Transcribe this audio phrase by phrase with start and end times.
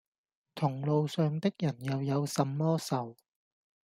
[0.55, 3.15] 同路上的人又有什麼讎；